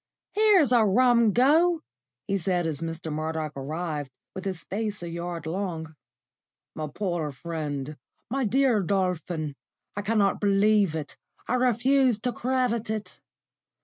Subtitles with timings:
[0.31, 1.83] "Here's a rum go!"
[2.25, 3.13] he said, as Mr.
[3.13, 5.93] Murdoch arrived, with his face a yard long.
[6.73, 7.95] "My poor friend,
[8.27, 9.53] my dear Dolphin,
[9.95, 11.17] I cannot believe it;
[11.47, 13.21] I refuse to credit it."